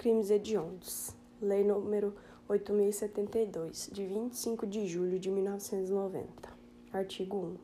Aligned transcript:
Crimes 0.00 0.30
hediondos. 0.30 1.10
Lei 1.42 1.62
número 1.62 2.14
8072, 2.48 3.90
de 3.92 4.06
25 4.06 4.66
de 4.66 4.88
julho 4.88 5.18
de 5.18 5.30
1990. 5.30 6.26
Artigo 6.90 7.36
1. 7.36 7.56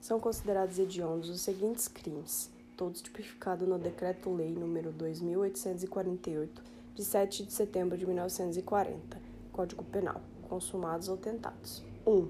São 0.00 0.20
considerados 0.20 0.78
hediondos 0.78 1.28
os 1.28 1.40
seguintes 1.40 1.88
crimes, 1.88 2.52
todos 2.76 3.02
tipificados 3.02 3.66
no 3.66 3.80
Decreto-Lei 3.80 4.52
número 4.52 4.92
2848, 4.92 6.62
de 6.94 7.04
7 7.04 7.46
de 7.46 7.52
setembro 7.52 7.98
de 7.98 8.06
1940, 8.06 9.20
Código 9.50 9.82
Penal, 9.82 10.20
consumados 10.48 11.08
ou 11.08 11.16
tentados. 11.16 11.82
1. 12.06 12.28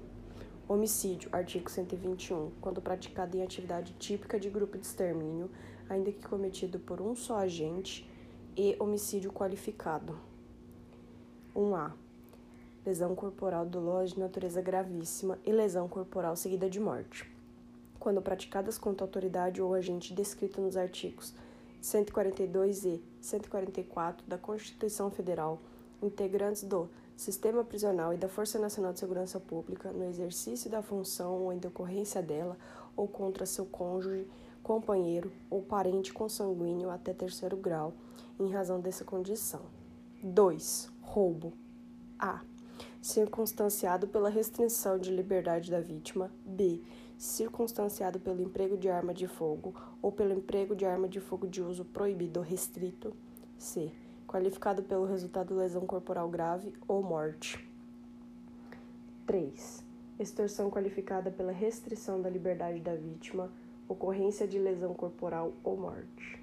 Homicídio, 0.66 1.28
artigo 1.30 1.70
121, 1.70 2.52
quando 2.58 2.80
praticado 2.80 3.36
em 3.36 3.42
atividade 3.42 3.92
típica 3.98 4.40
de 4.40 4.48
grupo 4.48 4.78
de 4.78 4.86
extermínio, 4.86 5.50
ainda 5.90 6.10
que 6.10 6.26
cometido 6.26 6.78
por 6.78 7.02
um 7.02 7.14
só 7.14 7.36
agente, 7.36 8.10
e 8.56 8.76
homicídio 8.78 9.32
qualificado. 9.32 10.18
1A. 11.54 11.92
Lesão 12.84 13.14
corporal 13.14 13.64
dolosa 13.64 14.14
de 14.14 14.20
natureza 14.20 14.60
gravíssima 14.60 15.38
e 15.44 15.52
lesão 15.52 15.88
corporal 15.88 16.34
seguida 16.36 16.68
de 16.68 16.80
morte. 16.80 17.30
Quando 17.98 18.20
praticadas 18.20 18.76
contra 18.76 19.04
autoridade 19.04 19.62
ou 19.62 19.72
agente 19.72 20.12
descrito 20.12 20.60
nos 20.60 20.76
artigos 20.76 21.32
142 21.80 22.84
e 22.84 23.02
144 23.20 24.26
da 24.26 24.38
Constituição 24.38 25.10
Federal, 25.10 25.60
integrantes 26.02 26.64
do 26.64 26.88
sistema 27.16 27.62
prisional 27.62 28.12
e 28.12 28.16
da 28.16 28.28
Força 28.28 28.58
Nacional 28.58 28.92
de 28.92 29.00
Segurança 29.00 29.38
Pública 29.38 29.92
no 29.92 30.04
exercício 30.04 30.70
da 30.70 30.82
função 30.82 31.42
ou 31.42 31.52
em 31.52 31.58
decorrência 31.58 32.20
dela 32.20 32.56
ou 32.96 33.06
contra 33.06 33.46
seu 33.46 33.64
cônjuge, 33.64 34.26
companheiro 34.62 35.32
ou 35.50 35.62
parente 35.62 36.12
consanguíneo 36.12 36.90
até 36.90 37.12
terceiro 37.12 37.56
grau, 37.56 37.92
em 38.38 38.50
razão 38.50 38.80
dessa 38.80 39.04
condição. 39.04 39.62
2. 40.22 40.90
Roubo. 41.00 41.52
A. 42.18 42.40
Circunstanciado 43.00 44.06
pela 44.06 44.28
restrição 44.28 44.98
de 44.98 45.10
liberdade 45.10 45.70
da 45.70 45.80
vítima. 45.80 46.30
B. 46.44 46.80
Circunstanciado 47.18 48.20
pelo 48.20 48.42
emprego 48.42 48.76
de 48.76 48.88
arma 48.88 49.12
de 49.12 49.26
fogo 49.26 49.74
ou 50.00 50.12
pelo 50.12 50.32
emprego 50.32 50.74
de 50.74 50.84
arma 50.84 51.08
de 51.08 51.20
fogo 51.20 51.46
de 51.46 51.60
uso 51.60 51.84
proibido 51.84 52.40
ou 52.40 52.46
restrito. 52.46 53.12
C. 53.58 53.90
Qualificado 54.26 54.82
pelo 54.82 55.04
resultado 55.04 55.48
de 55.48 55.54
lesão 55.54 55.86
corporal 55.86 56.28
grave 56.28 56.72
ou 56.88 57.02
morte. 57.02 57.68
3. 59.26 59.84
Extorsão 60.18 60.70
qualificada 60.70 61.30
pela 61.30 61.52
restrição 61.52 62.20
da 62.20 62.30
liberdade 62.30 62.80
da 62.80 62.94
vítima, 62.94 63.50
ocorrência 63.88 64.46
de 64.46 64.58
lesão 64.58 64.94
corporal 64.94 65.52
ou 65.64 65.76
morte. 65.76 66.40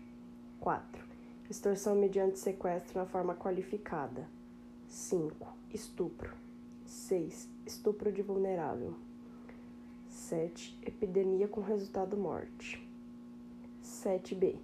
4 0.60 1.09
Extorsão 1.50 1.96
mediante 1.96 2.38
sequestro 2.38 3.00
na 3.00 3.08
forma 3.08 3.34
qualificada. 3.34 4.30
5. 4.88 5.52
Estupro. 5.74 6.32
6. 6.86 7.50
Estupro 7.66 8.12
de 8.12 8.22
vulnerável. 8.22 8.96
7. 10.08 10.80
Epidemia 10.86 11.48
com 11.48 11.60
resultado 11.62 12.16
morte. 12.16 12.88
7b. 13.84 14.60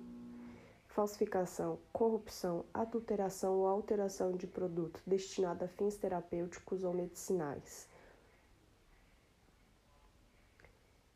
Falsificação, 0.88 1.80
corrupção, 1.92 2.64
adulteração 2.72 3.56
ou 3.56 3.68
alteração 3.68 4.38
de 4.38 4.46
produto 4.46 5.02
destinado 5.08 5.66
a 5.66 5.68
fins 5.68 5.96
terapêuticos 5.96 6.84
ou 6.84 6.94
medicinais. 6.94 7.90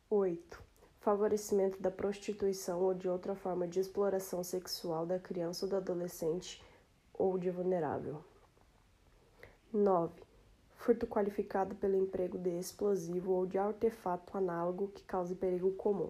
8 0.10 0.69
favorecimento 1.00 1.82
da 1.82 1.90
prostituição 1.90 2.82
ou 2.82 2.94
de 2.94 3.08
outra 3.08 3.36
forma 3.36 3.68
de 3.68 3.80
exploração 3.80 4.44
sexual 4.44 5.06
da 5.06 5.18
criança 5.18 5.66
ou 5.66 5.70
do 5.70 5.76
adolescente 5.78 6.64
ou 7.14 7.38
de 7.38 7.50
vulnerável. 7.50 8.24
9. 9.72 10.22
Furto 10.78 11.06
qualificado 11.06 11.76
pelo 11.76 11.96
emprego 11.96 12.38
de 12.38 12.50
explosivo 12.50 13.34
ou 13.34 13.46
de 13.46 13.58
artefato 13.58 14.38
análogo 14.38 14.88
que 14.90 15.04
cause 15.04 15.36
perigo 15.36 15.72
comum. 15.74 16.10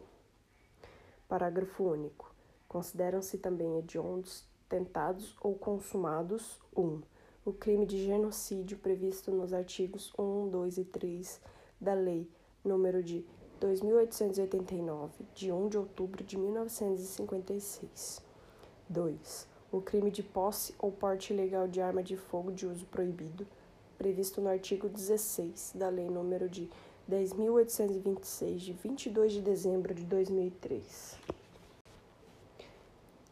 Parágrafo 1.28 1.84
único. 1.84 2.34
Consideram-se 2.68 3.38
também 3.38 3.78
hediondos, 3.78 4.44
tentados 4.68 5.36
ou 5.42 5.56
consumados 5.56 6.60
1. 6.76 6.82
Um, 6.82 7.02
o 7.46 7.52
crime 7.52 7.86
de 7.86 8.06
genocídio 8.06 8.78
previsto 8.78 9.32
nos 9.32 9.54
artigos 9.54 10.14
1, 10.18 10.50
2 10.50 10.78
e 10.78 10.86
3 10.86 11.42
da 11.82 11.94
Lei 11.94 12.30
número 12.64 13.02
de 13.02 13.26
2889, 13.60 15.12
de 15.36 15.52
1 15.52 15.68
de 15.68 15.78
outubro 15.78 16.24
de 16.24 16.38
1956. 16.38 18.22
2. 18.88 19.48
O 19.72 19.82
crime 19.82 20.10
de 20.10 20.24
posse 20.24 20.74
ou 20.80 20.92
porte 20.92 21.34
ilegal 21.34 21.68
de 21.68 21.82
arma 21.82 22.02
de 22.02 22.18
fogo 22.18 22.52
de 22.52 22.66
uso 22.66 22.86
proibido, 22.88 23.46
previsto 23.98 24.42
no 24.42 24.50
artigo 24.50 24.90
16 24.90 25.74
da 25.76 25.90
Lei 25.90 26.08
nº 26.08 26.48
de 26.48 26.70
10.826, 27.10 28.58
de 28.58 28.74
22 28.74 29.34
de 29.34 29.42
dezembro 29.42 29.94
de 29.94 30.06
2003. 30.06 31.20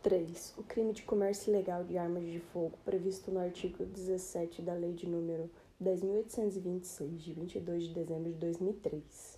3. 0.03 0.53
O 0.57 0.63
crime 0.63 0.93
de 0.93 1.03
comércio 1.03 1.49
ilegal 1.51 1.83
de 1.83 1.97
armas 1.97 2.23
de 2.23 2.39
fogo, 2.39 2.73
previsto 2.85 3.31
no 3.31 3.39
artigo 3.39 3.85
17 3.85 4.61
da 4.61 4.73
Lei 4.73 4.93
de 4.93 5.07
número 5.07 5.49
10.826, 5.81 7.17
de 7.17 7.33
22 7.33 7.83
de 7.83 7.93
dezembro 7.93 8.31
de 8.31 8.37
2003. 8.37 9.36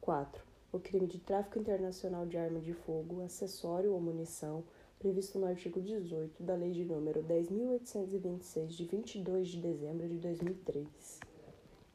4. 0.00 0.42
O 0.72 0.78
crime 0.78 1.06
de 1.06 1.18
tráfico 1.18 1.58
internacional 1.58 2.24
de 2.24 2.38
arma 2.38 2.58
de 2.58 2.72
fogo, 2.72 3.22
acessório 3.22 3.92
ou 3.92 4.00
munição, 4.00 4.64
previsto 4.98 5.38
no 5.38 5.46
artigo 5.46 5.80
18 5.80 6.42
da 6.42 6.54
Lei 6.54 6.70
de 6.70 6.84
número 6.84 7.22
10.826, 7.22 8.68
de 8.68 8.84
22 8.86 9.48
de 9.48 9.60
dezembro 9.60 10.08
de 10.08 10.16
2003. 10.18 11.20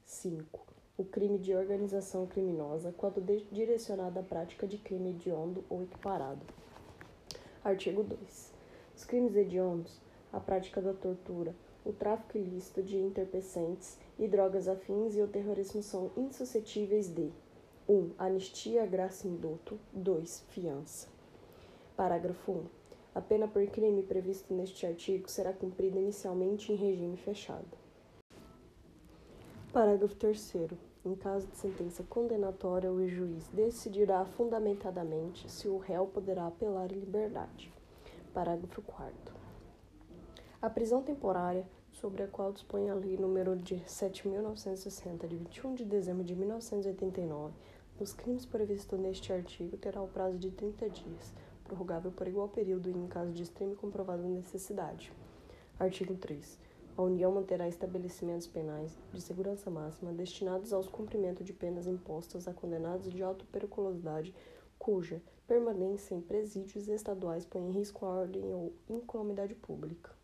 5. 0.05 0.67
O 0.97 1.03
crime 1.03 1.39
de 1.39 1.55
organização 1.55 2.27
criminosa, 2.27 2.93
quando 2.95 3.21
direcionado 3.51 4.19
à 4.19 4.23
prática 4.23 4.67
de 4.67 4.77
crime 4.77 5.09
hediondo 5.09 5.63
ou 5.67 5.81
equiparado. 5.81 6.45
Artigo 7.63 8.03
2. 8.03 8.53
Os 8.95 9.03
crimes 9.03 9.35
hediondos, 9.35 9.99
a 10.31 10.39
prática 10.39 10.79
da 10.79 10.93
tortura, 10.93 11.55
o 11.83 11.91
tráfico 11.91 12.37
ilícito 12.37 12.83
de 12.83 12.97
entorpecentes 12.97 13.97
e 14.19 14.27
drogas 14.27 14.67
afins 14.67 15.15
e 15.15 15.21
o 15.21 15.27
terrorismo 15.27 15.81
são 15.81 16.11
insuscetíveis 16.15 17.07
de 17.07 17.31
1. 17.87 18.13
Anistia, 18.17 18.83
graça 18.87 19.27
e 19.27 19.29
indulto. 19.29 19.79
2. 19.93 20.43
Fiança. 20.49 21.07
Parágrafo 21.95 22.51
1. 22.51 22.65
A 23.13 23.21
pena 23.21 23.47
por 23.47 23.65
crime 23.67 24.01
previsto 24.01 24.53
neste 24.53 24.87
artigo 24.87 25.29
será 25.29 25.53
cumprida 25.53 25.99
inicialmente 25.99 26.73
em 26.73 26.75
regime 26.75 27.15
fechado. 27.15 27.77
Parágrafo 29.71 30.15
3. 30.15 30.55
Em 31.05 31.13
caso 31.13 31.45
de 31.45 31.55
sentença 31.57 32.03
condenatória, 32.09 32.91
o 32.91 33.07
juiz 33.07 33.47
decidirá 33.49 34.25
fundamentadamente 34.25 35.47
se 35.51 35.67
o 35.67 35.77
réu 35.77 36.07
poderá 36.07 36.47
apelar 36.47 36.91
em 36.91 36.99
liberdade. 36.99 37.71
Parágrafo 38.33 38.81
4. 38.81 39.13
A 40.59 40.69
prisão 40.71 41.03
temporária, 41.03 41.67
sobre 41.93 42.23
a 42.23 42.27
qual 42.27 42.51
dispõe 42.51 42.89
a 42.89 42.95
Lei 42.95 43.15
número 43.17 43.55
de 43.55 43.75
7.960, 43.81 45.27
de 45.27 45.35
21 45.35 45.75
de 45.75 45.85
dezembro 45.85 46.23
de 46.23 46.35
1989, 46.35 47.53
os 47.99 48.11
crimes 48.11 48.45
previstos 48.45 48.99
neste 48.99 49.31
artigo 49.31 49.77
terá 49.77 50.01
o 50.01 50.07
prazo 50.07 50.37
de 50.37 50.51
30 50.51 50.89
dias, 50.89 51.33
prorrogável 51.63 52.11
por 52.11 52.27
igual 52.27 52.49
período 52.49 52.89
em 52.89 53.07
caso 53.07 53.31
de 53.31 53.43
extrema 53.43 53.73
e 53.73 53.75
comprovada 53.77 54.23
necessidade. 54.23 55.13
Artigo 55.79 56.15
3. 56.15 56.59
A 56.97 57.01
União 57.01 57.31
manterá 57.31 57.67
estabelecimentos 57.67 58.47
penais 58.47 58.97
de 59.13 59.21
segurança 59.21 59.69
máxima 59.69 60.13
destinados 60.13 60.71
ao 60.71 60.83
cumprimento 60.83 61.43
de 61.43 61.51
penas 61.51 61.87
impostas 61.87 62.47
a 62.47 62.53
condenados 62.53 63.11
de 63.11 63.21
alta 63.21 63.45
periculosidade 63.51 64.33
cuja 64.79 65.21
permanência 65.47 66.15
em 66.15 66.21
presídios 66.21 66.87
estaduais 66.87 67.45
põe 67.45 67.67
em 67.67 67.71
risco 67.71 68.05
a 68.05 68.09
ordem 68.09 68.43
ou 68.53 68.73
incalamidade 68.89 69.55
pública. 69.55 70.14